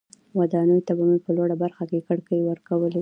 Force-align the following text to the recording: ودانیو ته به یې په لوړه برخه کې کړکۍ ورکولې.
ودانیو 0.39 0.85
ته 0.87 0.93
به 0.97 1.03
یې 1.11 1.17
په 1.25 1.31
لوړه 1.37 1.55
برخه 1.63 1.83
کې 1.89 2.05
کړکۍ 2.07 2.39
ورکولې. 2.45 2.99